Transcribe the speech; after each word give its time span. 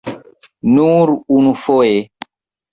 Nur 0.77 1.13
unufoje. 1.37 1.95